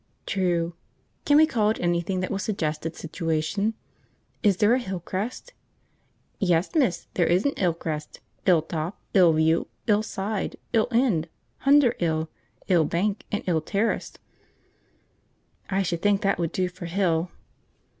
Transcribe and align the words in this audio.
"True. 0.25 0.73
Can 1.25 1.37
we 1.37 1.45
call 1.45 1.69
it 1.69 1.79
anything 1.79 2.21
that 2.21 2.31
will 2.31 2.39
suggest 2.39 2.87
its 2.87 2.97
situation? 2.99 3.75
Is 4.41 4.57
there 4.57 4.73
a 4.73 4.79
Hill 4.79 4.99
Crest?" 4.99 5.53
"Yes, 6.39 6.73
miss, 6.73 7.05
there 7.13 7.27
is 7.27 7.45
'Ill 7.55 7.75
Crest, 7.75 8.19
'Ill 8.47 8.63
Top, 8.63 8.99
'Ill 9.13 9.33
View, 9.33 9.67
'Ill 9.85 10.01
Side, 10.01 10.55
'Ill 10.73 10.87
End, 10.89 11.29
H'under 11.67 11.93
'Ill, 11.99 12.29
'Ill 12.67 12.85
Bank, 12.85 13.25
and 13.31 13.43
'Ill 13.45 13.61
Terrace." 13.61 14.13
"I 15.69 15.83
should 15.83 16.01
think 16.01 16.21
that 16.23 16.39
would 16.39 16.51
do 16.51 16.67
for 16.67 16.85
Hill." 16.87 17.29